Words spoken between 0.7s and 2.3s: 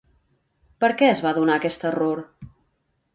Per què es va donar aquest error?